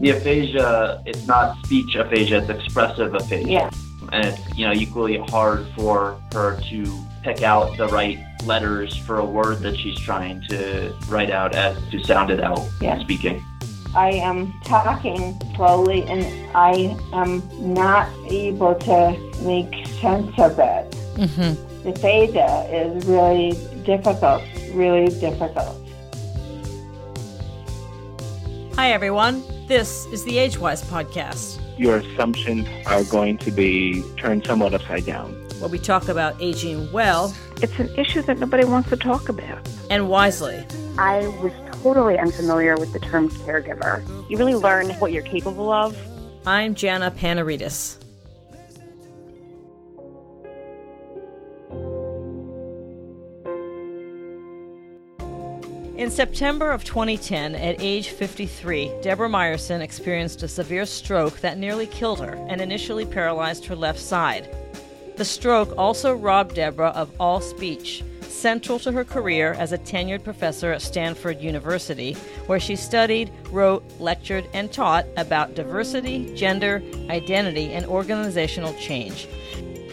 [0.00, 3.48] The aphasia, it's not speech aphasia, it's expressive aphasia.
[3.48, 3.70] Yeah.
[4.10, 9.18] And it's, you know, equally hard for her to pick out the right letters for
[9.18, 12.98] a word that she's trying to write out as to sound it out Yeah.
[13.00, 13.44] speaking.
[13.94, 16.24] I am talking slowly and
[16.56, 20.90] I am not able to make sense of it.
[21.16, 21.82] Mm-hmm.
[21.82, 23.52] The theta is really
[23.84, 25.76] difficult, really difficult.
[28.76, 29.42] Hi, everyone.
[29.68, 35.32] This is the Agewyz podcast, your assumptions are going to be turned somewhat upside down.
[35.60, 39.58] where we talk about aging well It's an issue that nobody wants to talk about.
[39.90, 40.64] and wisely.
[40.98, 44.02] I was totally unfamiliar with the term caregiver.
[44.28, 45.96] You really learn what you're capable of.
[46.46, 47.96] I'm Jana Panarites.
[56.02, 61.86] In September of 2010, at age 53, Debra Meyerson experienced a severe stroke that nearly
[61.86, 64.52] killed her and initially paralyzed her left side.
[65.16, 70.24] The stroke also robbed Debra of all speech, central to her career as a tenured
[70.24, 72.14] professor at Stanford University,
[72.46, 79.28] where she studied, wrote, lectured, and taught about diversity, gender, identity, and organizational change.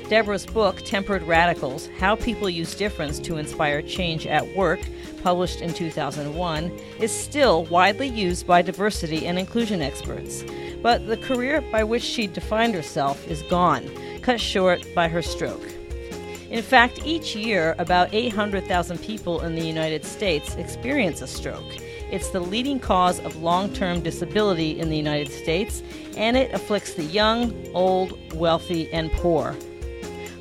[0.10, 4.80] Debra's book, Tempered Radicals How People Use Difference to Inspire Change at Work,
[5.22, 10.44] published in 2001, is still widely used by diversity and inclusion experts.
[10.82, 13.90] But the career by which she defined herself is gone,
[14.22, 15.68] cut short by her stroke.
[16.50, 21.76] In fact, each year, about 800,000 people in the United States experience a stroke.
[22.12, 25.84] It's the leading cause of long term disability in the United States,
[26.18, 29.56] and it afflicts the young, old, wealthy, and poor.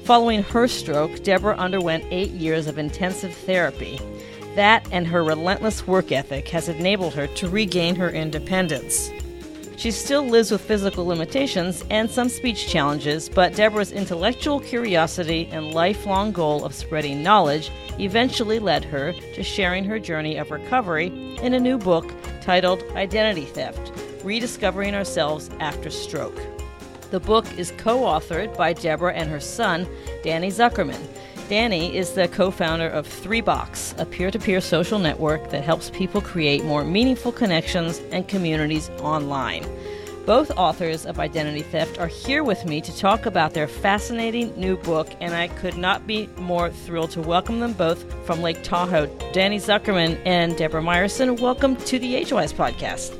[0.05, 4.01] Following her stroke, Debra underwent eight years of intensive therapy.
[4.59, 9.13] That and her relentless work ethic has enabled her to regain her independence.
[9.77, 15.75] She still lives with physical limitations and some speech challenges, but Debra's intellectual curiosity and
[15.75, 17.71] lifelong goal of spreading knowledge
[18.01, 21.07] eventually led her to sharing her journey of recovery
[21.41, 23.93] in a new book titled Identity Theft
[24.25, 26.43] Rediscovering Ourselves After Stroke.
[27.13, 29.87] The book is co authored by Debra and her son,
[30.25, 31.07] Danny Zuckerman.
[31.49, 35.89] Danny is the co founder of 3Box, a peer to peer social network that helps
[35.89, 39.65] people create more meaningful connections and communities online.
[40.27, 44.77] Both authors of Identity Theft are here with me to talk about their fascinating new
[44.77, 49.07] book, and I could not be more thrilled to welcome them both from Lake Tahoe.
[49.33, 53.19] Danny Zuckerman and Debra Meyerson, welcome to the Agewyz podcast.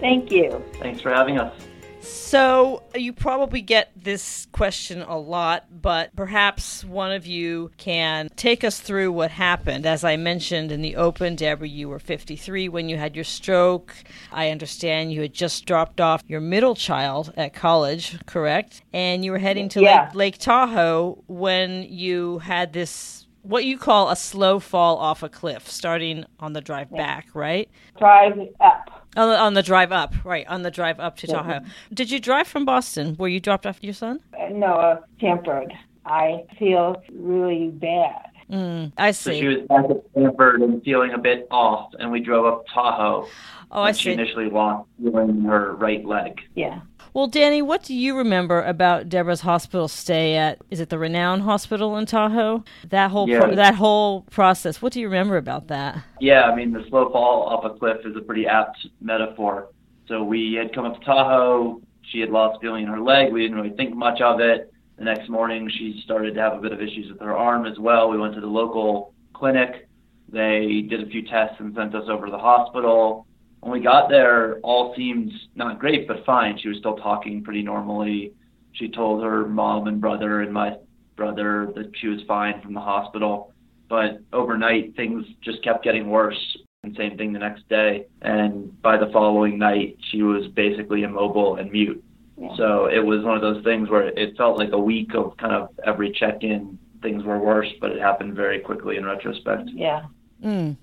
[0.00, 0.62] Thank you.
[0.80, 1.54] Thanks for having us.
[2.02, 8.64] So, you probably get this question a lot, but perhaps one of you can take
[8.64, 9.84] us through what happened.
[9.84, 13.94] As I mentioned in the open, Debra, you were 53 when you had your stroke.
[14.32, 18.82] I understand you had just dropped off your middle child at college, correct?
[18.92, 20.04] And you were heading to Yeah.
[20.06, 25.28] Lake, Lake Tahoe when you had this, what you call a slow fall off a
[25.28, 27.68] cliff, starting on the drive back, right?
[27.98, 28.79] Drive up.
[29.16, 30.46] On the, on the drive up, right?
[30.46, 31.60] On the drive up to Tahoe.
[31.92, 34.20] Did you drive from Boston, where you dropped off your son?
[34.38, 35.72] Uh, No, uh, Stanford.
[36.06, 38.26] I feel really bad.
[38.50, 39.30] Mm, I see.
[39.34, 42.64] So she was back at Stanford and feeling a bit off, and we drove up
[42.72, 43.26] Tahoe.
[43.72, 44.12] Oh, I and She see.
[44.12, 46.40] initially lost feeling her right leg.
[46.54, 46.80] Yeah.
[47.14, 50.58] Well, Danny, what do you remember about Debra's hospital stay at?
[50.70, 52.62] Is it the Renown Hospital in Tahoe?
[52.88, 54.80] That whole pro- that whole process.
[54.80, 56.02] What do you remember about that?
[56.20, 59.68] Yeah, I mean, the slow fall off a cliff is a pretty apt metaphor.
[60.06, 61.80] So we had come up to Tahoe.
[62.02, 63.32] She had lost feeling in her leg.
[63.32, 64.72] We didn't really think much of it.
[64.98, 67.78] The next morning, she started to have a bit of issues with her arm as
[67.78, 68.10] well.
[68.10, 69.88] We went to the local clinic.
[70.28, 73.26] They did a few tests and sent us over to the hospital.
[73.60, 76.58] When we got there, all seemed not great, but fine.
[76.58, 78.32] She was still talking pretty normally.
[78.72, 80.76] She told her mom and brother and my
[81.16, 83.52] brother that she was fine from the hospital.
[83.88, 86.56] But overnight, things just kept getting worse.
[86.82, 88.06] And same thing the next day.
[88.22, 92.02] And by the following night, she was basically immobile and mute.
[92.38, 92.56] Yeah.
[92.56, 95.54] So it was one of those things where it felt like a week of kind
[95.54, 99.68] of every check in, things were worse, but it happened very quickly in retrospect.
[99.74, 100.04] Yeah.
[100.42, 100.76] Mm.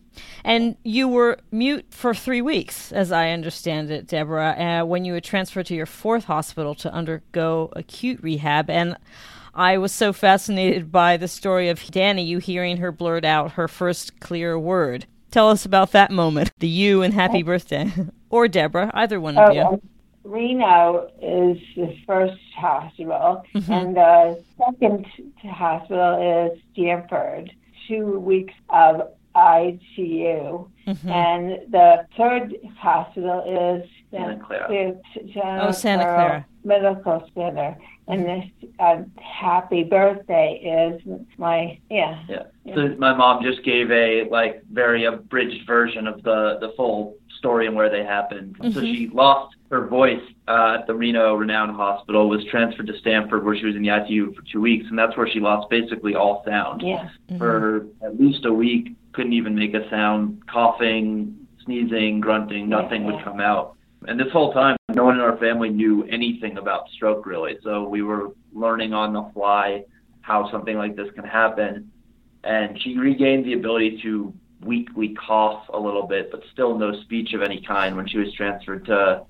[0.43, 4.49] And you were mute for three weeks, as I understand it, Debra,
[4.81, 8.69] uh, when you were transferred to your fourth hospital to undergo acute rehab.
[8.69, 8.97] And
[9.53, 13.67] I was so fascinated by the story of Danny, you hearing her blurt out her
[13.67, 15.05] first clear word.
[15.29, 17.91] Tell us about that moment, the you and happy birthday.
[18.29, 19.61] or Debra, either one of Oh, you.
[19.61, 19.81] um,
[20.23, 23.71] Reno is the first hospital, Mm-hmm.
[23.71, 25.05] and the second
[25.43, 27.51] hospital is Stanford.
[27.87, 29.01] Two weeks of
[29.47, 31.09] ICU, Mm-hmm.
[31.09, 34.93] and the third hospital is Santa Clara.
[35.33, 36.45] Santa Oh, Santa Clara.
[36.63, 37.77] Medical Center.
[38.07, 38.45] And this
[38.79, 41.01] uh, happy birthday is
[41.37, 42.23] my, yeah.
[42.29, 42.43] Yeah.
[42.73, 47.67] So my mom just gave a like very abridged version of the the full story
[47.67, 48.55] and where they happened.
[48.73, 53.43] So she lost her voice uh, at the Reno Renown Hospital, was transferred to Stanford
[53.43, 56.15] where she was in the ICU for two weeks, and that's where she lost basically
[56.15, 56.81] all sound.
[56.81, 57.09] Yeah.
[57.37, 61.35] For at least a week, couldn't even make a sound, coughing,
[61.65, 63.75] sneezing, grunting, nothing would come out.
[64.07, 67.57] And this whole time, no one in our family knew anything about stroke really.
[67.63, 69.83] So we were learning on the fly
[70.21, 71.91] how something like this can happen.
[72.43, 74.31] And she regained the ability to
[74.61, 78.31] weakly cough a little bit, but still no speech of any kind when she was
[78.33, 79.25] transferred to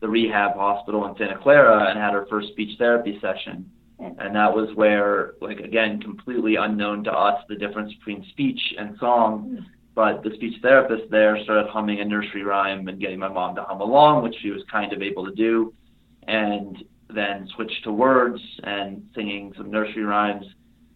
[0.00, 3.70] the rehab hospital in Santa Clara and had her first speech therapy session.
[3.98, 8.96] And that was where, like, again, completely unknown to us, the difference between speech and
[8.98, 9.64] song.
[9.94, 13.62] But the speech therapist there started humming a nursery rhyme and getting my mom to
[13.62, 15.72] hum along, which she was kind of able to do.
[16.28, 20.44] And then switched to words and singing some nursery rhymes.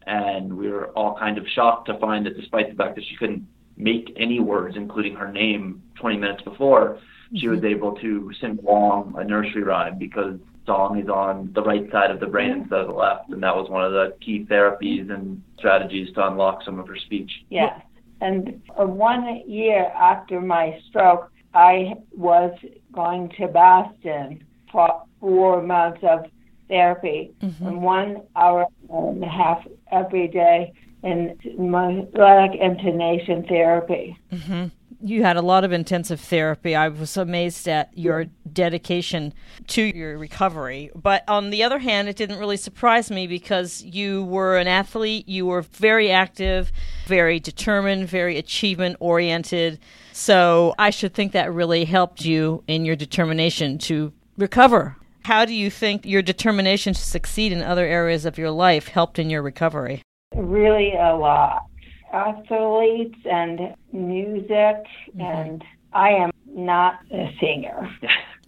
[0.06, 3.16] And we were all kind of shocked to find that despite the fact that she
[3.16, 3.46] couldn't
[3.78, 6.98] make any words, including her name 20 minutes before,
[7.34, 7.54] she mm-hmm.
[7.54, 12.10] was able to sing along a nursery rhyme because song is on the right side
[12.10, 12.62] of the brain mm-hmm.
[12.62, 13.30] instead of the left.
[13.30, 16.96] And that was one of the key therapies and strategies to unlock some of her
[16.96, 17.30] speech.
[17.48, 17.80] Yes.
[18.20, 22.52] And uh, one year after my stroke, I was
[22.92, 26.26] going to Boston for four months of
[26.68, 27.66] therapy, mm-hmm.
[27.66, 30.72] and one hour and a half every day
[31.02, 34.16] in melodic intonation therapy.
[34.32, 34.66] Mm-hmm.
[35.02, 36.76] You had a lot of intensive therapy.
[36.76, 39.32] I was amazed at your dedication
[39.68, 40.90] to your recovery.
[40.94, 45.28] But on the other hand, it didn't really surprise me because you were an athlete,
[45.28, 46.70] you were very active,
[47.06, 49.78] very determined, very achievement oriented.
[50.12, 54.96] So I should think that really helped you in your determination to recover.
[55.24, 59.18] How do you think your determination to succeed in other areas of your life helped
[59.18, 60.02] in your recovery?
[60.34, 61.69] Really a lot.
[62.12, 64.86] Athletes and music,
[65.18, 67.88] and I am not a singer.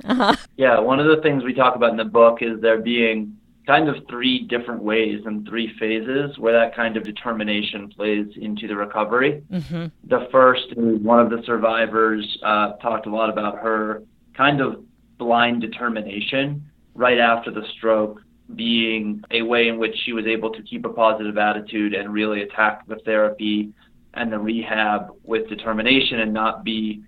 [0.57, 3.37] Yeah, one of the things we talk about in the book is there being
[3.67, 8.67] kind of three different ways and three phases where that kind of determination plays into
[8.67, 9.43] the recovery.
[9.53, 9.87] Mm-hmm.
[10.09, 14.03] The first is one of the survivors uh, talked a lot about her
[14.35, 14.83] kind of
[15.19, 18.21] blind determination right after the stroke
[18.57, 22.43] being a way in which she was able to keep a positive attitude and really
[22.43, 23.73] attack the therapy
[24.15, 27.03] and the rehab with determination and not be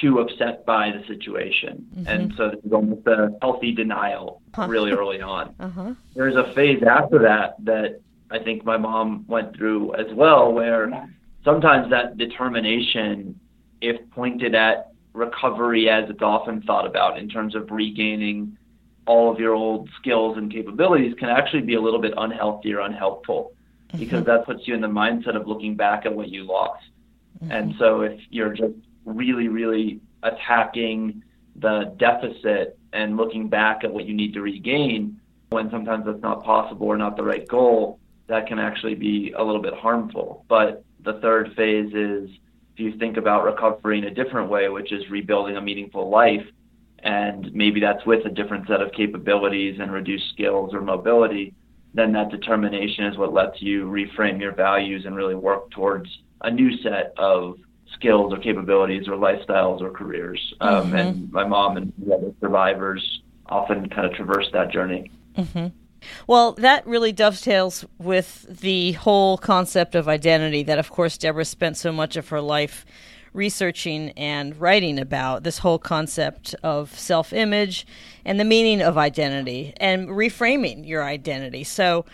[0.00, 1.86] too upset by the situation.
[2.06, 5.54] And so there's almost a healthy denial really early on.
[5.60, 5.94] Uh-huh.
[6.14, 8.00] There's a phase after that that
[8.30, 11.08] I think my mom went through as well where
[11.44, 13.38] sometimes that determination,
[13.80, 18.56] if pointed at recovery as it's often thought about in terms of regaining
[19.10, 22.78] all of your old skills and capabilities, can actually be a little bit unhealthy or
[22.80, 23.52] unhelpful
[23.88, 23.98] mm-hmm.
[23.98, 26.84] because that puts you in the mindset of looking back at what you lost.
[27.42, 27.50] Mm-hmm.
[27.50, 28.74] And so if you're just
[29.04, 31.24] really, really attacking
[31.56, 35.18] the deficit and looking back at what you need to regain,
[35.48, 37.98] when sometimes that's not possible or not the right goal,
[38.28, 40.44] that can actually be a little bit harmful.
[40.48, 42.30] But the third phase is
[42.74, 46.46] if you think about recovery in a different way, which is rebuilding a meaningful life,
[47.02, 51.54] and maybe that's with a different set of capabilities and reduced skills or mobility,
[51.94, 56.08] then that determination is what lets you reframe your values and really work towards
[56.42, 57.56] a new set of
[57.94, 60.54] skills or capabilities or lifestyles or careers.
[60.60, 65.10] Um, and my mom and the other survivors often kind of traverse that journey.
[66.26, 71.76] Well, that really dovetails with the whole concept of identity that, of course, Deborah spent
[71.76, 72.86] so much of her life
[73.32, 77.86] researching and writing about this whole concept of self image
[78.24, 81.64] and the meaning of identity and reframing your identity.
[81.64, 82.04] So,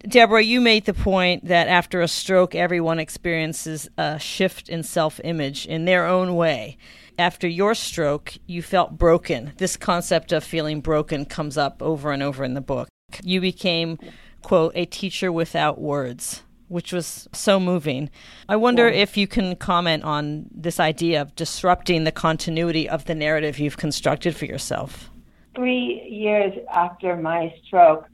[0.00, 5.20] Deborah, you made the point that after a stroke, everyone experiences a shift in self
[5.24, 6.76] image in their own way.
[7.18, 9.52] After your stroke, you felt broken.
[9.56, 12.88] This concept of feeling broken comes up over and over in the book.
[13.22, 13.98] You became,
[14.42, 18.10] quote, a teacher without words, which was so moving.
[18.48, 23.14] I wonder if you can comment on this idea of disrupting the continuity of the
[23.14, 25.10] narrative you've constructed for yourself.
[25.54, 28.06] Three years after my stroke,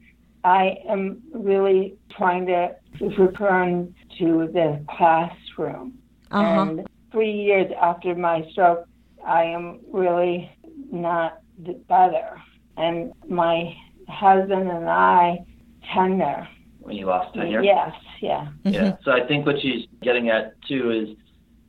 [0.43, 5.97] I am really trying to return to the classroom.
[6.31, 6.61] Uh-huh.
[6.61, 8.87] And three years after my stroke,
[9.25, 10.51] I am really
[10.91, 11.41] not
[11.87, 12.41] better.
[12.77, 13.75] And my
[14.07, 15.45] husband and I
[15.93, 16.47] tenure.
[16.83, 17.63] When you lost tenure.
[17.63, 18.49] Yes, yeah.
[18.65, 18.71] Yeah.
[18.81, 19.03] Mm-hmm.
[19.05, 21.17] So I think what she's getting at too is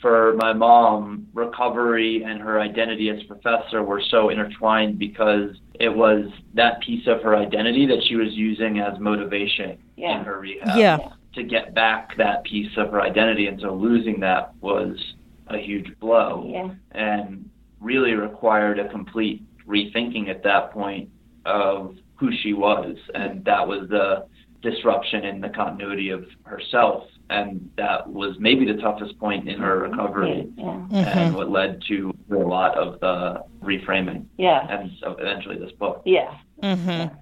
[0.01, 5.89] for my mom, recovery and her identity as a professor were so intertwined because it
[5.89, 10.19] was that piece of her identity that she was using as motivation Yeah.
[10.19, 10.99] in her rehab Yeah.
[11.35, 13.47] to get back that piece of her identity.
[13.47, 15.15] And so losing that was
[15.47, 16.71] a huge blow Yeah.
[16.91, 17.49] and
[17.81, 21.09] really required a complete rethinking at that point
[21.47, 22.97] of who she was.
[23.15, 24.27] And that was the
[24.69, 27.05] disruption in the continuity of herself.
[27.31, 30.87] And that was maybe the toughest point in her recovery Yeah.
[30.91, 34.67] and what led to a lot of the reframing Yeah.
[34.69, 36.03] and so eventually this book.
[36.05, 36.35] Yeah.
[36.63, 37.15] Mm-hmm.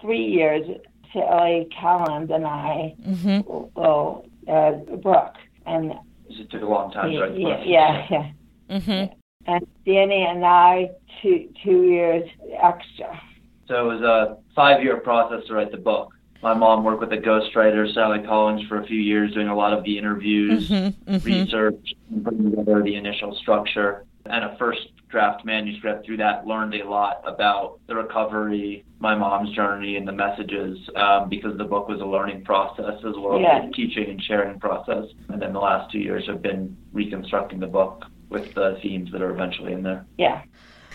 [0.00, 0.66] Three years,
[1.12, 3.50] Sally Collins and I Mm-hmm.
[3.80, 5.34] wrote uh, a book.
[5.66, 5.92] And
[6.28, 7.66] It took a long time to write the yeah, book.
[7.66, 8.76] yeah, yeah.
[8.78, 9.12] Mm-hmm.
[9.46, 10.90] And Danny and I,
[11.22, 12.28] two, two years
[12.62, 13.20] extra.
[13.68, 16.12] So it was a five year process to write the book.
[16.42, 19.72] My mom worked with a ghostwriter, Sally Collins, for a few years, doing a lot
[19.72, 21.14] of the interviews, Mm-hmm.
[21.14, 21.26] Mm-hmm.
[21.26, 24.04] research, and putting together the initial structure.
[24.26, 29.54] And a first draft manuscript through that learned a lot about the recovery, my mom's
[29.54, 33.58] journey, and the messages um, because the book was a learning process as well Yeah.
[33.62, 35.04] as a teaching and sharing process.
[35.28, 39.20] And then the last two years have been reconstructing the book with the themes that
[39.22, 40.06] are eventually in there.
[40.18, 40.42] Yeah.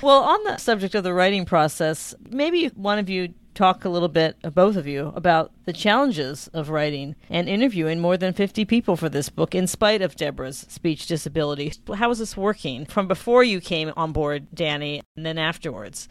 [0.02, 4.08] Well, on the subject of the writing process, maybe one of you talk a little
[4.08, 8.64] bit, uh, both of you, about the challenges of writing and interviewing more than 50
[8.66, 11.74] people for this book in spite of Debra's speech disability.
[11.96, 16.08] How is this working from before you came on board, Danny, and then afterwards?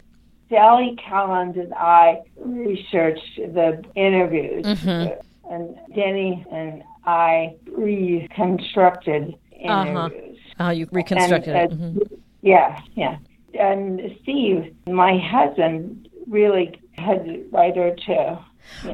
[0.50, 5.52] Sally Collins and I researched the interviews, Mm-hmm.
[5.52, 9.34] and Danny and I reconstructed
[9.64, 10.10] Uh-huh.
[10.10, 10.38] interviews.
[10.60, 11.72] Uh, you reconstructed And, it.
[11.72, 12.18] uh, Mhm.
[12.42, 13.16] Yeah, yeah.
[13.58, 18.38] And Steve, my husband, really had a writer too.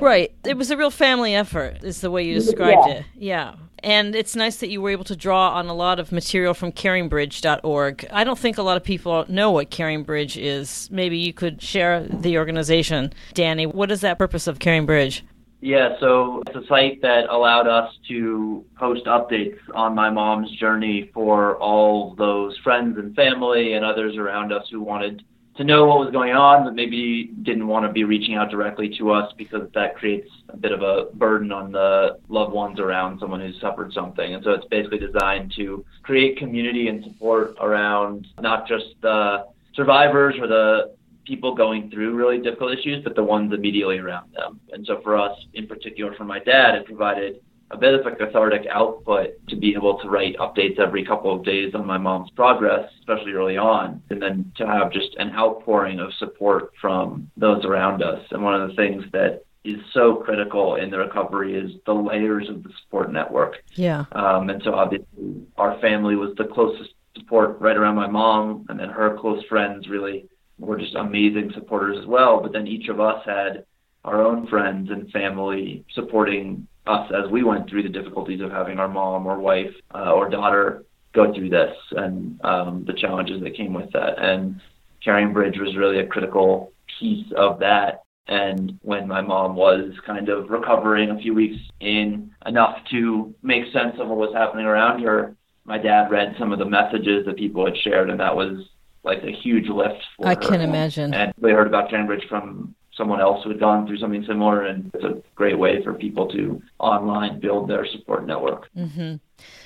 [0.00, 0.32] Right.
[0.44, 2.94] It was a real family effort, is the way you described Yeah.
[2.94, 3.04] it.
[3.16, 3.54] Yeah.
[3.85, 6.71] And it's nice that you were able to draw on a lot of material from
[6.73, 8.06] caringbridge.org.
[8.12, 10.88] I don't think a lot of people know what CaringBridge is.
[10.92, 13.12] Maybe you could share the organization.
[13.35, 15.23] Danny, what is that purpose of CaringBridge?
[15.64, 21.11] Yeah, so it's a site that allowed us to post updates on my mom's journey
[21.14, 25.23] for all those friends and family and others around us who wanted
[25.56, 28.88] to know what was going on, but maybe didn't want to be reaching out directly
[28.99, 33.21] to us because that creates a bit of a burden on the loved ones around
[33.21, 34.35] someone who's suffered something.
[34.35, 40.37] And so it's basically designed to create community and support around not just the survivors
[40.40, 40.94] or the
[41.26, 44.59] people going through really difficult issues, but the ones immediately around them.
[44.73, 47.40] And so for us, in particular for my dad, it provided
[47.73, 51.45] a bit of a cathartic output to be able to write updates every couple of
[51.45, 55.99] days on my mom's progress, especially early on, and then to have just an outpouring
[55.99, 58.21] of support from those around us.
[58.31, 62.49] And one of the things that is so critical in the recovery is the layers
[62.49, 63.62] of the support network.
[63.75, 64.05] Yeah.
[64.12, 68.79] Um, and so obviously our family was the closest support right around my mom, and
[68.79, 70.26] then her close friends really
[70.59, 72.41] were just amazing supporters as well.
[72.41, 73.64] But then each of us had
[74.05, 78.78] our own friends and family supporting us as we went through the difficulties of having
[78.78, 83.54] our mom or wife uh, or daughter go through this and um, the challenges that
[83.56, 84.18] came with that.
[84.18, 84.60] And
[85.06, 88.02] CaringBridge was really a critical piece of that.
[88.28, 93.72] And when my mom was kind of recovering a few weeks in enough to make
[93.72, 97.36] sense of what was happening around her, my dad read some of the messages that
[97.36, 98.68] people had shared, and that was
[99.04, 100.40] like a huge lift for I her.
[100.40, 101.14] can imagine.
[101.14, 104.90] And we heard about CaringBridge from someone else who had gone through something similar, and
[104.94, 108.68] it's a great way for people to online build their support network.
[108.76, 109.16] Mm-hmm.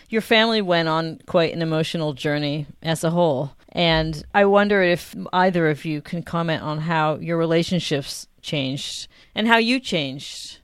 [0.09, 3.53] Your family went on quite an emotional journey as a whole.
[3.73, 9.49] And I wonder if either of you can comment on how your relationships changed and
[9.49, 10.61] how you changed.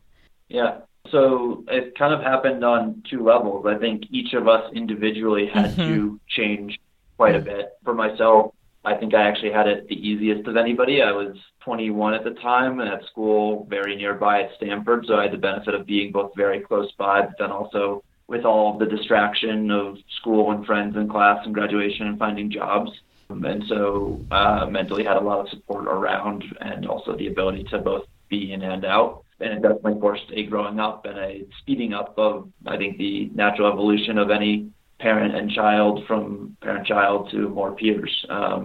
[0.49, 0.79] Yeah.
[1.11, 3.67] So it kind of happened on two levels.
[3.67, 6.81] I think each of us individually had to change
[7.19, 7.73] quite a bit.
[7.85, 8.55] For myself,
[8.85, 11.03] I think I actually had it the easiest of anybody.
[11.03, 15.25] I was 21 at the time and at school very nearby at Stanford, so I
[15.25, 18.87] had the benefit of being both very close by, but then also with all the
[18.87, 22.91] distraction of school and friends and class and graduation and finding jobs.
[23.29, 27.79] And so uh, mentally had a lot of support around and also the ability to
[27.79, 29.25] both be in and out.
[29.41, 33.31] And it definitely forced a growing up and a speeding up of, I think, the
[33.35, 34.71] natural evolution of any
[35.03, 38.15] parent and child from parent child to more peers.
[38.31, 38.63] Um,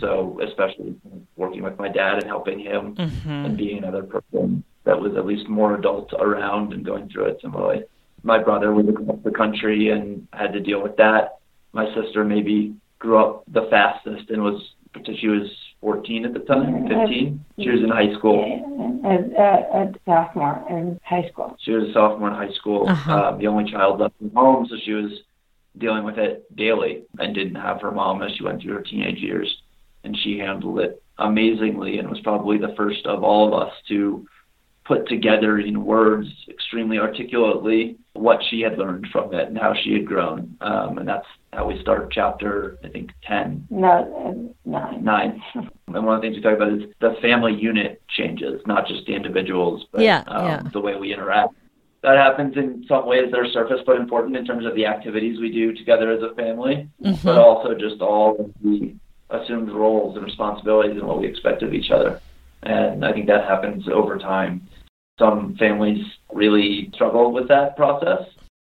[0.00, 0.94] So especially
[1.36, 2.94] working with my dad and helping him
[3.46, 7.38] and being another person that was at least more adult around and going through it
[7.42, 7.84] similarly.
[8.22, 11.24] My brother was across the country and had to deal with that.
[11.72, 14.58] My sister maybe grew up the fastest and was
[15.20, 15.46] she was
[15.82, 17.44] 14 at the time, 15.
[17.60, 18.40] She was in high school.
[19.04, 19.14] A,
[19.46, 19.50] a,
[19.80, 21.56] a sophomore in high school.
[21.64, 23.12] She was a sophomore in high school, Uh-huh.
[23.28, 25.10] um, the only child left from home, so she was
[25.80, 29.18] dealing with it daily and didn't have her mom as she went through her teenage
[29.18, 29.62] years.
[30.04, 34.26] And she handled it amazingly and was probably the first of all of us to
[34.84, 39.92] put together in words extremely articulately what she had learned from it and how she
[39.92, 40.56] had grown.
[40.60, 43.68] Um, and that's how we start chapter, I think, 10.
[43.70, 45.04] No, uh, nine.
[45.04, 45.42] Nine.
[45.54, 49.06] and one of the things we talk about is the family unit changes, not just
[49.06, 50.62] the individuals, but Yeah, um, yeah.
[50.72, 51.54] the way we interact.
[52.02, 55.38] That happens in some ways that are surface but important in terms of the activities
[55.38, 57.26] we do together as a family, Mm-hmm.
[57.26, 58.94] but also just all the
[59.28, 62.20] assumed roles and responsibilities and what we expect of each other.
[62.62, 64.66] And I think that happens over time.
[65.18, 68.22] Some families really struggle with that process,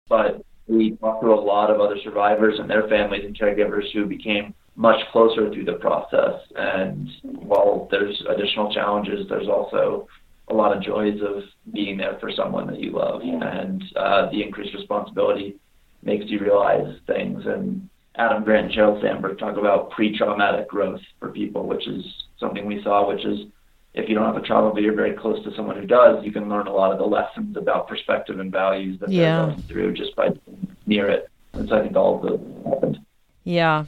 [0.08, 4.06] but we talked to a lot of other survivors and their families and caregivers who
[4.06, 6.42] became much closer through the process.
[6.56, 10.08] And while there's additional challenges, there's also
[10.50, 13.22] a lot of joys of being there for someone that you love.
[13.22, 15.56] And uh, the increased responsibility
[16.04, 17.46] makes you realize things.
[17.46, 22.04] And Adam Grant and Sheryl Sandberg talk about pre-traumatic growth for people, which is
[22.40, 23.48] something we saw, which is
[23.94, 26.32] if you don't have a trauma but you're very close to someone who does, you
[26.32, 29.38] can learn a lot of the lessons about perspective and values that Yeah.
[29.38, 31.30] they're going through just by being near it.
[31.54, 33.00] And so I think all of those happened.
[33.44, 33.86] Yeah.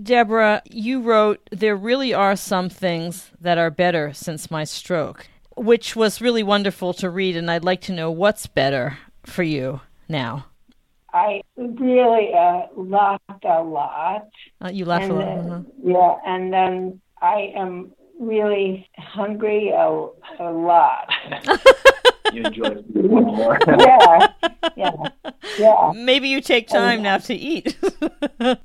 [0.00, 5.96] Debra, you wrote, There really are some things that are better since my stroke, which
[5.96, 10.46] was really wonderful to read, and I'd like to know what's better for you now.
[11.12, 14.28] I really uh, laughed a lot.
[14.62, 15.24] Uh, you laugh a lot.
[15.24, 15.62] then, uh-huh.
[15.82, 20.08] Yeah, and then I am really hungry a,
[20.38, 21.10] a lot.
[22.32, 23.58] You enjoy one more.
[23.78, 24.26] yeah,
[24.76, 24.90] yeah,
[25.58, 27.78] yeah, Maybe you take time now to eat.
[28.40, 28.56] yeah,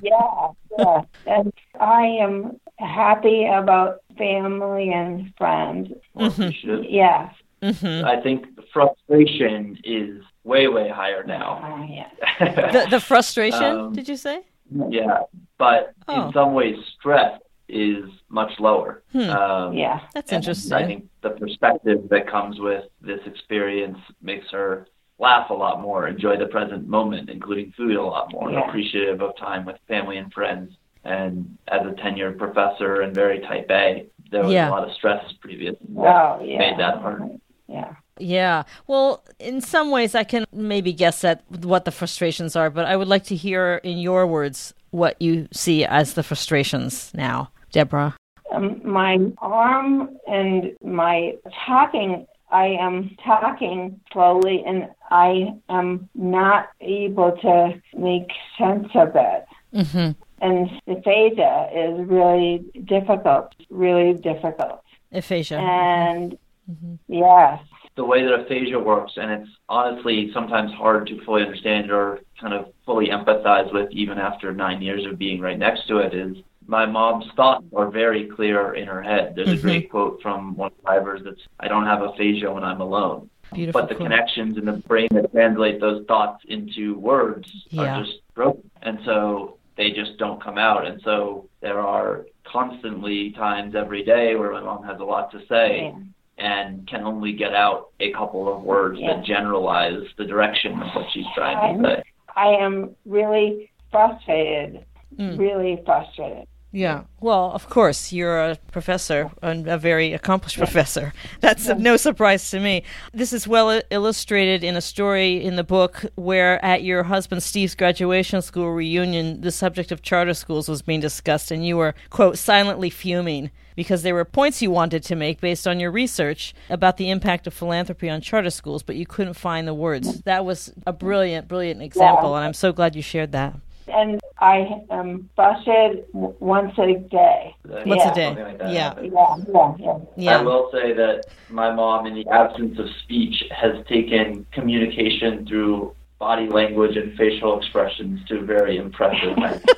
[0.77, 1.01] yeah.
[1.27, 5.89] And I am happy about family and friends.
[6.17, 6.85] You should.
[6.89, 7.29] Yeah,
[7.61, 11.61] hmm I think frustration is way, way higher now.
[11.63, 12.71] oh, yeah.
[12.71, 14.41] the, the frustration, Um, did you say?
[14.89, 15.19] yeah,
[15.57, 16.27] but Oh.
[16.27, 19.03] in some ways, stress is much lower.
[19.13, 19.29] Hmm.
[19.29, 20.73] Um, Yeah, That's interesting.
[20.73, 24.87] I think the perspective that comes with this experience makes her
[25.19, 28.67] laugh a lot more, enjoy the present moment, including food a lot more, Yeah.
[28.67, 30.73] appreciative of time with family and friends.
[31.03, 34.69] And as a tenured professor and very type A, there was Yeah.
[34.69, 35.75] a lot of stress previous.
[35.97, 36.57] oh, yeah.
[36.59, 37.39] Made that hard.
[37.67, 37.95] Yeah.
[38.19, 38.63] Yeah.
[38.87, 42.95] Well, in some ways, I can maybe guess at what the frustrations are, but I
[42.95, 48.15] would like to hear in your words what you see as the frustrations now, Debra.
[48.53, 51.35] Um, my arm and my
[51.65, 59.45] talking, I am talking slowly and I am not able to make sense of it.
[59.73, 60.11] Mm-hmm.
[60.41, 64.81] And aphasia is really difficult, really difficult.
[65.13, 65.57] Aphasia.
[65.57, 66.37] And
[66.69, 66.95] mm-hmm.
[67.07, 67.61] yes,
[67.95, 72.53] the way that aphasia works, and it's honestly sometimes hard to fully understand or kind
[72.53, 76.37] of fully empathize with, even after nine years of being right next to it, is
[76.65, 79.35] my mom's thoughts are very clear in her head.
[79.35, 79.57] There's Mhm.
[79.59, 82.81] a great quote from one of the drivers that's, I don't have aphasia when I'm
[82.81, 83.29] alone.
[83.53, 83.81] Beautiful.
[83.81, 84.09] But the quote.
[84.09, 87.97] connections in the brain that translate those thoughts into words Yeah.
[87.99, 88.71] are just broken.
[88.81, 90.85] And so they just don't come out.
[90.85, 95.39] And so there are constantly times every day where my mom has a lot to
[95.47, 95.99] say yeah,
[96.37, 99.15] and can only get out a couple of words Yeah.
[99.17, 102.03] that generalize the direction of what she's trying I'm- to say.
[102.35, 104.85] I am really frustrated,
[105.17, 105.37] Mm.
[105.37, 106.47] really frustrated.
[106.71, 107.03] Yeah.
[107.19, 111.13] Well, of course, you're a professor, and a very accomplished professor.
[111.41, 112.83] That's no surprise to me.
[113.13, 117.75] This is well illustrated in a story in the book where, at your husband Steve's
[117.75, 122.37] graduation school reunion, the subject of charter schools was being discussed, and you were, quote,
[122.37, 126.97] silently fuming because there were points you wanted to make based on your research about
[126.97, 130.07] the impact of philanthropy on charter schools, but you couldn't find the words.
[130.07, 130.23] Mm.
[130.23, 133.55] That was a brilliant, brilliant example, and I'm so glad you shared that.
[133.93, 137.55] And I am frustrated w- once a day.
[137.67, 138.11] Once Yeah.
[138.11, 138.43] a day.
[138.43, 138.93] Like Yeah.
[139.01, 139.97] Yeah, yeah, yeah.
[140.15, 140.39] Yeah.
[140.39, 145.93] I will say that my mom, in the absence of speech, has taken communication through
[146.19, 149.73] body language and facial expressions to very impressive lengths.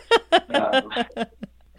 [0.53, 0.91] Um,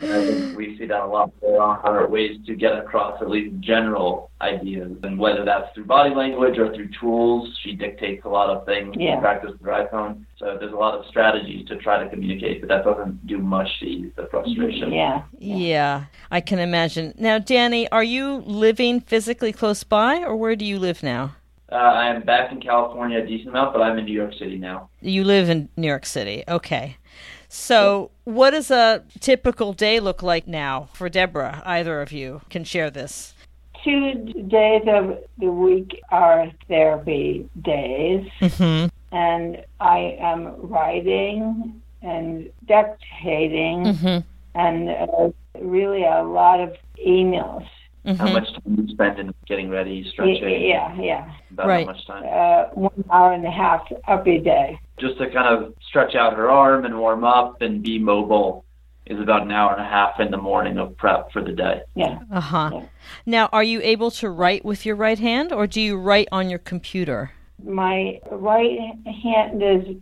[0.04, 3.20] and I think we see that a lot more on our ways to get across
[3.22, 7.48] at least general ideas, and whether that's through body language or through tools.
[7.62, 9.14] She dictates a lot of things Yeah.
[9.14, 10.24] in practice with her iPhone.
[10.38, 13.68] So there's a lot of strategies to try to communicate, but that doesn't do much
[13.80, 14.92] to ease the frustration.
[14.92, 15.22] Yeah.
[15.38, 17.14] Yeah, I can imagine.
[17.18, 21.36] Now, Danny, are you living physically close by, or where do you live now?
[21.72, 24.90] Uh, I'm back in California a decent amount, but I'm in New York City now.
[25.00, 26.44] You live in New York City.
[26.46, 26.96] Okay.
[27.56, 31.62] So, what does a typical day look like now for Debra?
[31.64, 33.32] Either of you can share this.
[33.84, 34.14] Two
[34.48, 38.88] days of the week are therapy days, Mm-hmm.
[39.16, 44.18] and I am writing and dictating hmm
[44.56, 46.74] and uh, really a lot of
[47.06, 47.66] emails.
[48.18, 50.62] How much time do you spend in getting ready, stretching?
[50.62, 51.32] Yeah, yeah.
[51.52, 51.86] About Right.
[51.86, 52.24] how much time?
[52.24, 54.78] Uh, one hour and a half every day.
[54.98, 58.64] Just to kind of stretch out her arm and warm up and be mobile
[59.06, 61.82] is about an hour and a half in the morning of prep for the day.
[61.94, 62.20] Yeah.
[62.32, 62.70] Uh huh.
[62.72, 62.86] Yeah.
[63.26, 66.48] Now, are you able to write with your right hand, or do you write on
[66.48, 67.32] your computer?
[67.62, 68.78] My right
[69.22, 69.96] hand is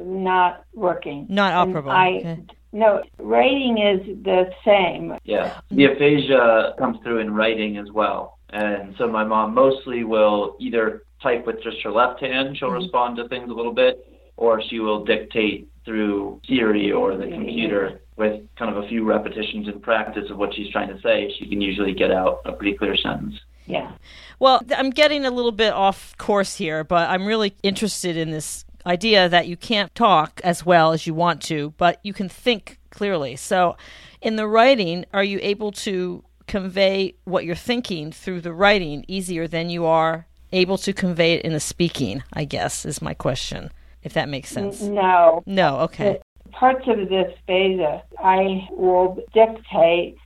[0.00, 1.26] not working.
[1.28, 1.90] Not And operable.
[1.90, 2.44] I, okay.
[2.72, 5.16] No, writing is the same.
[5.24, 5.60] Yeah.
[5.70, 8.38] The aphasia comes through in writing as well.
[8.50, 13.16] And so my mom mostly will either type with just her left hand, she'll respond
[13.16, 18.42] to things a little bit, or she will dictate through Siri or the computer with
[18.56, 21.32] kind of a few repetitions in practice of what she's trying to say.
[21.38, 23.34] She can usually get out a pretty clear sentence.
[23.66, 23.92] Yeah.
[24.38, 28.64] Well, I'm getting a little bit off course here, but I'm really interested in this
[28.86, 32.78] idea that you can't talk as well as you want to, but you can think
[32.90, 33.36] clearly.
[33.36, 33.76] So,
[34.20, 39.48] in the writing, are you able to convey what you're thinking through the writing easier
[39.48, 42.22] than you are able to convey it in the speaking?
[42.32, 43.70] I guess is my question,
[44.04, 44.82] if that makes sense.
[44.82, 45.42] No.
[45.46, 46.20] No, okay.
[46.52, 47.80] Parts of this phase,
[48.22, 50.16] I will dictate.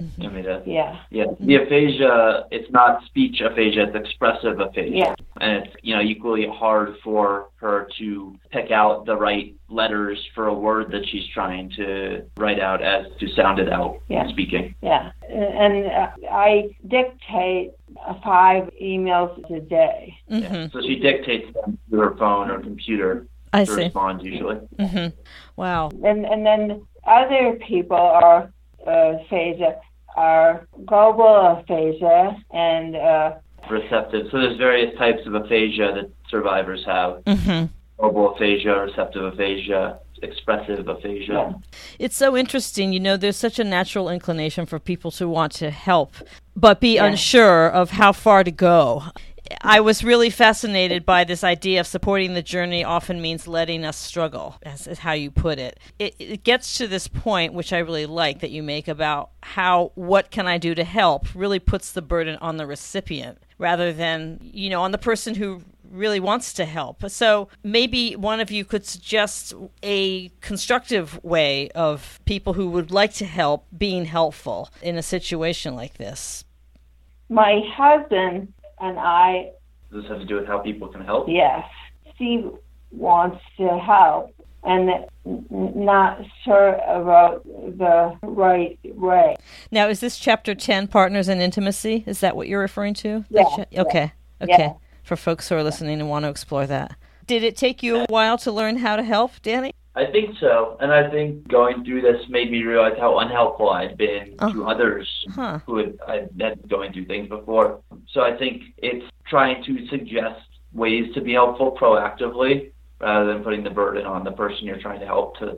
[0.00, 0.96] I mean, uh, Yeah.
[1.10, 4.96] yeah, the aphasia, it's not speech aphasia, it's expressive aphasia.
[4.96, 5.14] Yeah.
[5.40, 10.46] And it's, you know, equally hard for her to pick out the right letters for
[10.46, 14.28] a word that she's trying to write out as to sound it out Yeah.
[14.28, 14.74] speaking.
[14.82, 15.10] Yeah.
[15.28, 17.72] And uh, I dictate
[18.06, 20.16] uh, five emails a day.
[20.28, 23.82] hmm So she dictates them through her phone or computer I to see.
[23.84, 24.56] respond usually.
[24.78, 25.06] hmm
[25.56, 25.90] Wow.
[26.04, 28.52] And and then other people are
[28.86, 28.90] uh,
[29.24, 29.80] aphasia
[30.18, 33.34] are global aphasia and uh,
[33.70, 34.26] Receptive.
[34.30, 37.22] So there's various types of aphasia that survivors have.
[37.26, 37.64] hmm
[37.98, 41.32] Global aphasia, receptive aphasia, expressive aphasia.
[41.32, 41.52] Yeah.
[41.98, 42.92] It's so interesting.
[42.92, 46.12] You know, there's such a natural inclination for people to want to help,
[46.56, 47.06] but be Yeah.
[47.06, 49.02] unsure of how far to go.
[49.62, 53.96] I was really fascinated by this idea of supporting the journey often means letting us
[53.96, 55.78] struggle, as is how you put it.
[55.98, 56.14] it.
[56.18, 60.30] It gets to this point, which I really like that you make about how what
[60.30, 64.70] can I do to help really puts the burden on the recipient rather than, you
[64.70, 67.08] know, on the person who really wants to help.
[67.10, 73.14] So maybe one of you could suggest a constructive way of people who would like
[73.14, 76.44] to help being helpful in a situation like this.
[77.28, 79.50] my husband and I,
[79.92, 81.28] Does this have to do with how people can help?
[81.28, 81.64] yes,
[82.14, 82.50] Steve
[82.90, 84.90] wants to help and
[85.50, 89.36] not sure about the right way.
[89.70, 92.02] Now, is this chapter 10, Partners in Intimacy?
[92.06, 93.24] Is that what you're referring to?
[93.30, 94.12] Yeah, The cha- okay.
[94.42, 94.56] Okay.
[94.58, 94.72] Yeah.
[95.04, 96.96] For folks who are listening and want to explore that.
[97.26, 99.72] Did it take you a while to learn how to help, Danny?
[99.94, 103.96] I think so, and I think going through this made me realize how unhelpful I'd
[103.96, 104.52] been Oh.
[104.52, 105.58] to others Huh.
[105.66, 107.80] who had I had going through things before.
[108.12, 110.40] So I think it's trying to suggest
[110.72, 112.70] ways to be helpful proactively
[113.00, 115.56] rather than putting the burden on the person you're trying to help to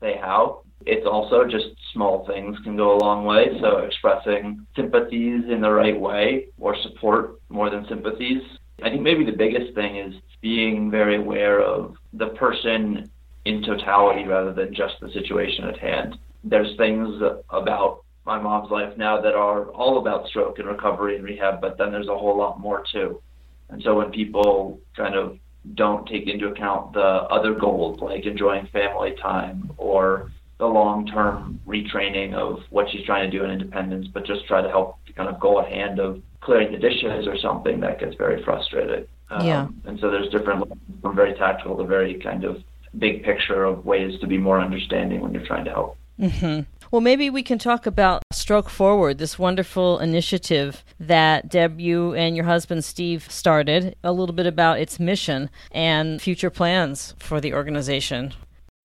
[0.00, 0.60] say how.
[0.86, 3.58] It's also just small things can go a long way.
[3.60, 8.42] So expressing sympathies in the right way or support more than sympathies.
[8.82, 13.10] I think maybe the biggest thing is being very aware of the person
[13.44, 16.16] in totality rather than just the situation at hand.
[16.44, 21.24] There's things about my mom's life now that are all about stroke and recovery and
[21.24, 23.20] rehab, but then there's a whole lot more too.
[23.68, 25.38] And so when people kind of
[25.74, 31.60] don't take into account the other goals like enjoying family time or the long term
[31.66, 35.28] retraining of what she's trying to do in independence, but just try to help kind
[35.28, 39.06] of go at hand of clearing the dishes or something that gets very frustrating.
[39.30, 39.68] Um, Yeah.
[39.86, 42.62] And so there's different levels from very tactical to very kind of
[42.98, 45.96] big picture of ways to be more understanding when you're trying to help.
[46.18, 52.14] hmm Well, maybe we can talk about Stroke Forward, this wonderful initiative that Deb, you
[52.14, 57.40] and your husband Steve started, a little bit about its mission and future plans for
[57.40, 58.34] the organization.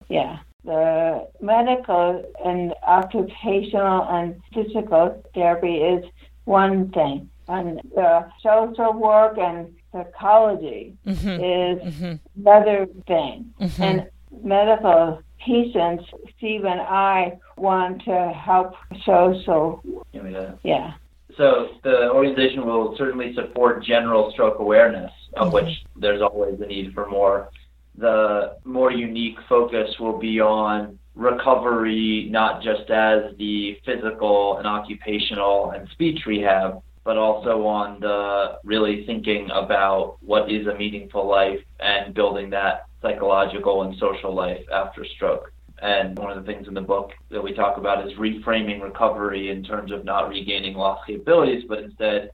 [0.08, 0.40] Yeah.
[0.64, 6.04] The medical and occupational and physical therapy is
[6.44, 13.54] one thing, and the social work and psychology hmm is hmm another thing.
[13.60, 14.10] hmm And
[14.44, 16.06] medical patients,
[16.38, 18.74] Steve and I want to help
[19.06, 19.82] social.
[20.12, 20.54] You know, yeah.
[20.64, 20.94] Yeah.
[21.38, 26.94] So the organization will certainly support general stroke awareness, of which there's always a need
[26.94, 27.50] for more.
[27.98, 35.72] The more unique focus will be on recovery, not just as the physical and occupational
[35.72, 41.62] and speech rehab, but also on the really thinking about what is a meaningful life
[41.80, 45.54] and building that psychological and social life after stroke.
[45.82, 49.52] And one of the things in the book that we talk about is reframing recovery
[49.52, 52.32] in terms of not regaining lost capabilities, but instead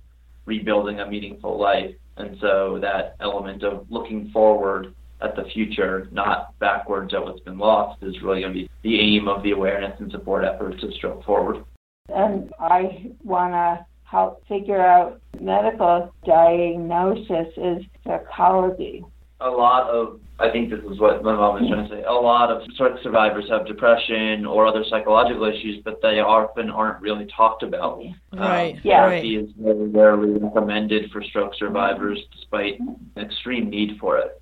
[0.48, 1.94] rebuilding a meaningful life.
[2.18, 7.60] And so that element of looking forward at the future, not backwards at what's been
[7.60, 10.92] lost, is really going to be the aim of the awareness and support efforts of
[10.96, 11.64] Stroke Forward.
[12.10, 19.04] And I want to help figure out medical diagnosis is psychology.
[19.42, 22.12] A lot of, I think this is what my mom was trying to say, a
[22.14, 27.28] lot of stroke survivors have depression or other psychological issues, but they often aren't really
[27.36, 28.04] talked about.
[28.32, 28.76] Right.
[28.76, 29.10] Um, Yeah.
[29.10, 32.80] Therapy is very rarely recommended for stroke survivors despite
[33.18, 34.40] extreme need for it.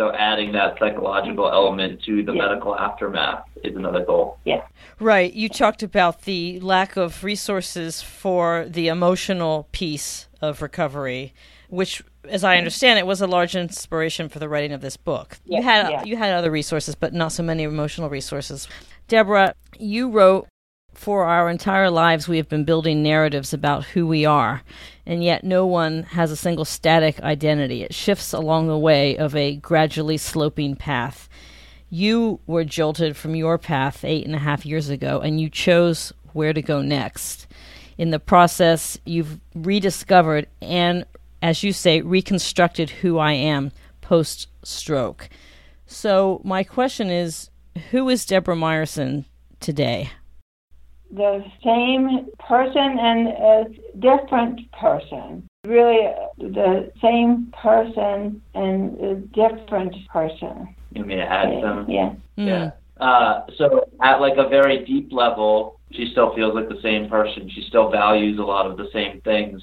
[0.00, 2.46] And so adding that psychological element to the Yeah.
[2.48, 4.38] medical aftermath is another goal.
[4.44, 4.62] Yeah.
[4.98, 5.32] Right.
[5.32, 11.34] You talked about the lack of resources for the emotional piece of recovery,
[11.68, 15.38] which, as I understand it, was a large inspiration for the writing of this book.
[15.44, 16.04] you had yeah.
[16.04, 18.68] you had other resources, but not so many emotional resources.
[19.08, 20.46] Debra, you wrote.
[20.94, 24.62] For our entire lives, we have been building narratives about who we are,
[25.06, 27.82] and yet no one has a single static identity.
[27.82, 31.28] It shifts along the way of a gradually sloping path
[31.90, 36.12] you were jolted from your path eight and a half years ago and you chose
[36.32, 37.48] where to go next.
[37.98, 41.04] In the process, you've rediscovered and,
[41.42, 45.28] as you say, reconstructed who I am post stroke.
[45.86, 47.50] So, my question is
[47.90, 49.24] who is Debra Meyerson
[49.58, 50.10] today?
[51.12, 53.64] The same person and a
[53.98, 55.48] different person.
[55.64, 60.74] Really, the same person and a different person.
[60.92, 61.86] You may add some.
[61.88, 62.14] Yeah.
[62.36, 62.70] Yeah.
[63.00, 67.50] Uh, so at like a very deep level, she still feels like the same person.
[67.50, 69.62] She still values a lot of the same things,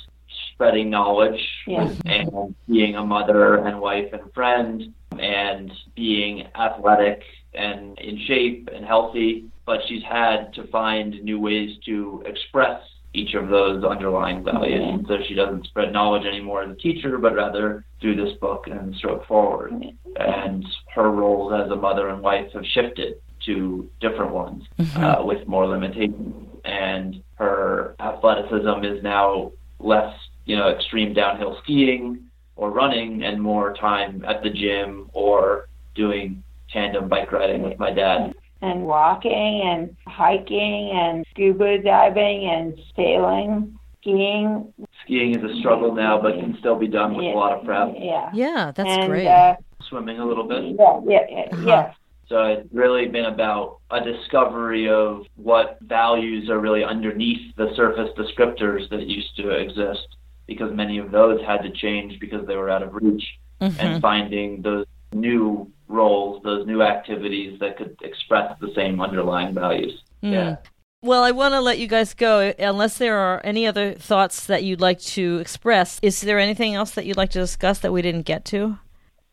[0.53, 1.93] spreading knowledge Yeah.
[2.05, 8.85] and being a mother and wife and friend and being athletic and in shape and
[8.85, 9.45] healthy.
[9.67, 12.81] But she's had to find new ways to express
[13.13, 14.81] each of those underlying values.
[14.81, 18.67] And so she doesn't spread knowledge anymore as a teacher, but rather through this book
[18.67, 19.73] and Stroke Forward
[20.15, 24.63] and her roles as a mother and wife have shifted to different ones
[24.95, 26.47] uh, with more limitations.
[26.65, 30.13] And her athleticism is now less,
[30.45, 32.23] you know, extreme downhill skiing
[32.55, 37.91] or running, and more time at the gym or doing tandem bike riding with my
[37.91, 38.33] dad.
[38.61, 44.73] And walking and hiking and scuba diving and sailing, skiing.
[45.03, 47.63] Skiing is a struggle now, but can still be done with yeah, a lot of
[47.65, 47.93] prep.
[47.97, 48.31] Yeah.
[48.33, 49.27] Yeah, that's and, great.
[49.27, 49.55] Uh,
[49.89, 50.63] Swimming a little bit.
[50.77, 51.63] yeah, yeah, yeah, Uh-huh.
[51.67, 51.93] yeah.
[52.29, 58.09] So it's really been about a discovery of what values are really underneath the surface
[58.17, 60.07] descriptors that used to exist,
[60.45, 63.23] because many of those had to change because they were out of reach,
[63.61, 63.75] Mhm.
[63.79, 70.01] and finding those new roles, those new activities that could express the same underlying values.
[70.23, 70.31] Mm.
[70.33, 70.55] Yeah.
[71.01, 72.53] Well, I want to let you guys go.
[72.57, 76.91] Unless there are any other thoughts that you'd like to express, is there anything else
[76.91, 78.79] that you'd like to discuss that we didn't get to?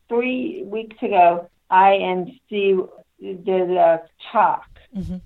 [0.08, 2.80] Three weeks ago, I and Steve
[3.20, 5.20] did a talk, Mhm.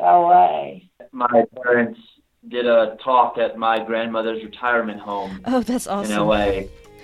[0.00, 0.80] LA.
[1.12, 2.00] My parents
[2.48, 6.12] did a talk at my grandmother's retirement home Oh, that's awesome.
[6.12, 6.28] in awesome.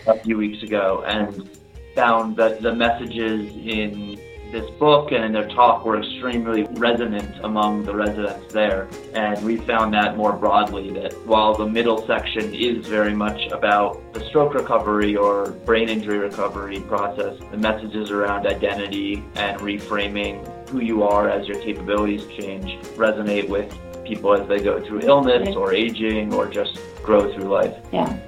[0.06, 1.48] LA a few weeks ago and
[1.94, 4.18] found that the messages in
[4.50, 8.88] this book and in their talk were extremely resonant among the residents there.
[9.14, 14.12] And we found that more broadly that while the middle section is very much about
[14.12, 20.80] the stroke recovery or brain injury recovery process, the messages around identity and reframing who
[20.80, 23.72] you are as your capabilities change resonate with
[24.04, 27.76] people as they go through illness or aging or just grow through life.
[27.92, 28.18] Yeah.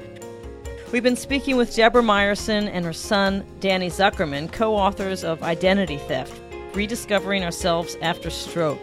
[0.92, 5.96] We've been speaking with Debra Meyerson and her son, Danny Zuckerman, co authors of Identity
[5.96, 6.38] Theft
[6.74, 8.82] Rediscovering Ourselves After Stroke,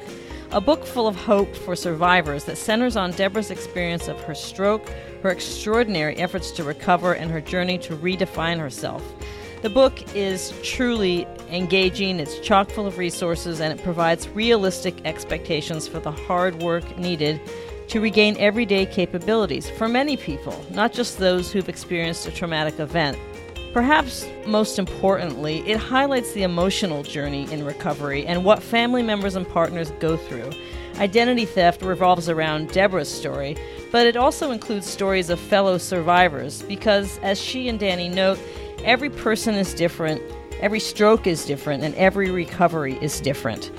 [0.50, 4.90] a book full of hope for survivors that centers on Debra's experience of her stroke,
[5.22, 9.04] her extraordinary efforts to recover, and her journey to redefine herself.
[9.62, 15.88] The book is truly engaging, it's chock full of resources, and it provides realistic expectations
[15.88, 17.40] for the hard work needed
[17.90, 23.18] to regain everyday capabilities for many people, not just those who've experienced a traumatic event.
[23.74, 29.48] Perhaps most importantly, it highlights the emotional journey in recovery and what family members and
[29.48, 30.50] partners go through.
[30.98, 33.56] Identity theft revolves around Debra's story,
[33.92, 38.40] but it also includes stories of fellow survivors because, as she and Danny note,
[38.84, 40.22] every person is different,
[40.62, 43.72] every stroke is different, and every recovery is different.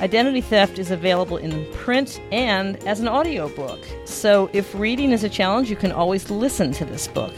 [0.00, 3.80] Identity Theft is available in print and as an audiobook.
[4.04, 7.32] So if reading is a challenge, you can always listen to this book.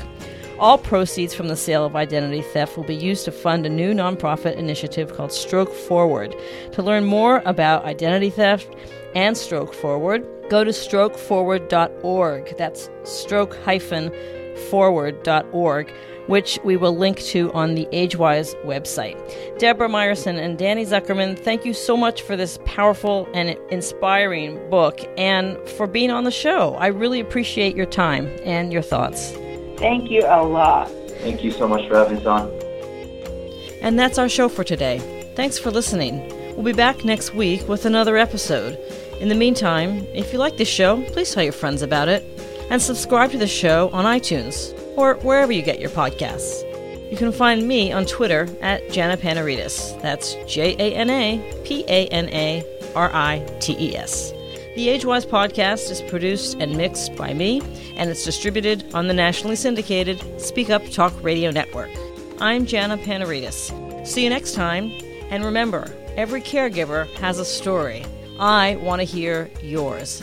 [0.59, 3.95] All proceeds from the sale of identity theft will be used to fund a new
[3.95, 6.35] nonprofit initiative called Stroke Forward.
[6.73, 8.75] To learn more about identity theft
[9.15, 12.57] and Stroke Forward, go to strokeforward.org.
[12.57, 15.93] That's stroke-forward.org
[16.29, 19.17] which we will link to on the Agewyz website.
[19.59, 25.01] Debra Meyerson and Danny Zuckerman, thank you so much for this powerful and inspiring book
[25.17, 26.75] and for being on the show.
[26.75, 29.33] I really appreciate your time and your thoughts.
[29.79, 30.91] Thank you a lot.
[31.23, 32.51] Thank you so much for having us on.
[33.81, 34.99] And that's our show for today.
[35.35, 36.29] Thanks for listening.
[36.55, 38.79] We'll be back next week with another episode.
[39.21, 42.25] In the meantime, if you like this show, please tell your friends about it
[42.71, 46.65] and subscribe to the show on iTunes or wherever you get your podcasts.
[47.11, 50.01] You can find me on Twitter at Jana Panarites.
[50.03, 54.33] That's J A N A P A N A R I T E S.
[54.75, 57.63] The Agewyz podcast is produced and mixed by me,
[57.97, 61.91] and it's distributed on the nationally syndicated Speak Up Talk Radio Network.
[62.41, 64.07] I'm Jana Panarites.
[64.07, 64.93] See you next time,
[65.31, 68.05] and remember, every caregiver has a story.
[68.39, 70.23] I want to hear yours.